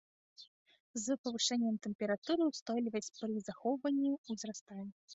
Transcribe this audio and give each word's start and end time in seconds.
З 1.03 1.17
павышэннем 1.27 1.77
тэмпературы 1.85 2.43
ўстойлівасць 2.51 3.13
пры 3.23 3.31
захоўванні 3.53 4.11
ўзрастае. 4.31 4.85